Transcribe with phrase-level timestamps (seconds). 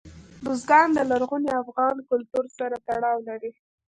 [0.43, 3.51] بزګان د لرغوني افغان کلتور سره تړاو لري.